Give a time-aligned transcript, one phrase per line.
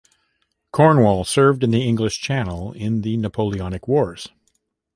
[0.71, 4.29] "Cornwall" served in the English Channel in the Napoleonic Wars.